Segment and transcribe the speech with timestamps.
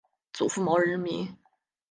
[0.33, 1.37] 祖父毛仁民。